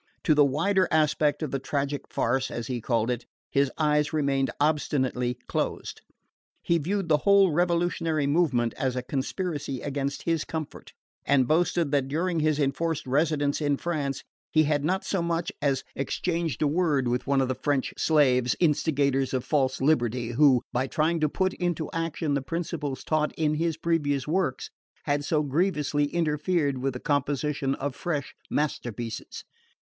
[0.23, 4.49] To the wider aspect of the "tragic farce," as he called it, his eyes remained
[4.59, 6.01] obstinately closed.
[6.63, 10.93] He viewed the whole revolutionary movement as a conspiracy against his comfort,
[11.25, 15.83] and boasted that during his enforced residence in France he had not so much as
[15.95, 20.87] exchanged a word with one of the "French slaves, instigators of false liberty," who, by
[20.87, 24.69] trying to put into action the principles taught in his previous works,
[25.03, 29.43] had so grievously interfered with the composition of fresh masterpieces.